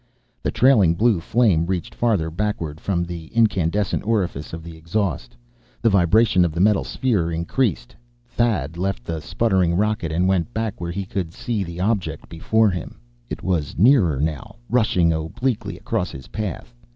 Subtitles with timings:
[0.41, 5.35] The trailing blue flame reached farther backward from the incandescent orifice of the exhaust.
[5.79, 7.95] The vibration of the metal sphere increased.
[8.25, 12.71] Thad left the sputtering rocket and went back where he could see the object before
[12.71, 12.97] him.
[13.29, 16.73] It was nearer now, rushing obliquely across his path.